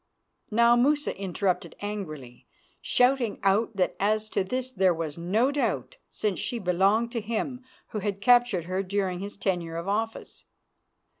Now 0.49 0.75
Musa 0.75 1.15
interrupted 1.15 1.75
angrily, 1.79 2.47
shouting 2.81 3.37
out 3.43 3.75
that 3.75 3.95
as 3.99 4.29
to 4.29 4.43
this 4.43 4.71
there 4.71 4.95
was 4.95 5.15
no 5.15 5.51
doubt, 5.51 5.97
since 6.09 6.39
she 6.39 6.57
belonged 6.57 7.11
to 7.11 7.21
him, 7.21 7.63
who 7.89 7.99
had 7.99 8.19
captured 8.19 8.63
her 8.63 8.81
during 8.81 9.19
his 9.19 9.37
tenure 9.37 9.75
of 9.75 9.87
office. 9.87 10.45